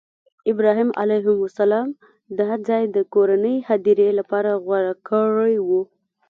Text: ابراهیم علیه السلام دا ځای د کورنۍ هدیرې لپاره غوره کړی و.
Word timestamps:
ابراهیم 0.51 0.89
علیه 1.01 1.27
السلام 1.45 1.87
دا 2.39 2.49
ځای 2.67 2.83
د 2.95 2.97
کورنۍ 3.13 3.55
هدیرې 3.69 4.09
لپاره 4.19 4.49
غوره 4.65 4.93
کړی 5.07 5.55
و. 5.67 5.69